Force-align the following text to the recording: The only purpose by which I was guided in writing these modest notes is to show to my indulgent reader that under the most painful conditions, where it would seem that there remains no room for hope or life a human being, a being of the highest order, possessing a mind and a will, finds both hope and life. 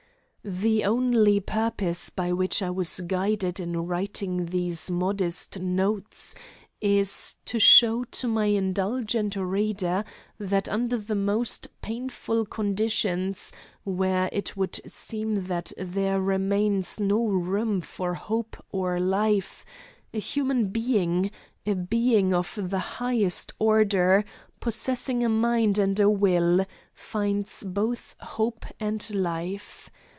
The 0.43 0.85
only 0.85 1.39
purpose 1.39 2.09
by 2.09 2.33
which 2.33 2.63
I 2.63 2.71
was 2.71 2.99
guided 3.01 3.59
in 3.59 3.85
writing 3.85 4.47
these 4.47 4.89
modest 4.89 5.59
notes 5.59 6.33
is 6.81 7.35
to 7.45 7.59
show 7.59 8.05
to 8.05 8.27
my 8.27 8.45
indulgent 8.47 9.35
reader 9.35 10.03
that 10.39 10.67
under 10.67 10.97
the 10.97 11.13
most 11.13 11.67
painful 11.83 12.47
conditions, 12.47 13.51
where 13.83 14.29
it 14.33 14.57
would 14.57 14.79
seem 14.87 15.35
that 15.45 15.73
there 15.77 16.19
remains 16.19 16.99
no 16.99 17.23
room 17.23 17.79
for 17.79 18.15
hope 18.15 18.57
or 18.71 18.99
life 18.99 19.63
a 20.11 20.17
human 20.17 20.69
being, 20.69 21.29
a 21.67 21.75
being 21.75 22.33
of 22.33 22.57
the 22.59 22.79
highest 22.79 23.53
order, 23.59 24.25
possessing 24.59 25.23
a 25.23 25.29
mind 25.29 25.77
and 25.77 25.99
a 25.99 26.09
will, 26.09 26.65
finds 26.95 27.61
both 27.61 28.15
hope 28.19 28.65
and 28.79 29.13
life. 29.13 29.91